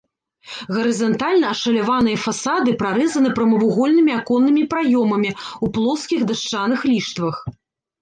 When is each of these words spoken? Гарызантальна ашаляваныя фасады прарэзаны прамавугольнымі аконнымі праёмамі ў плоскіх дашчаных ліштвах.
Гарызантальна 0.77 1.45
ашаляваныя 1.55 2.17
фасады 2.25 2.75
прарэзаны 2.81 3.29
прамавугольнымі 3.37 4.11
аконнымі 4.19 4.67
праёмамі 4.75 5.29
ў 5.37 5.65
плоскіх 5.81 6.19
дашчаных 6.35 6.79
ліштвах. 6.93 7.35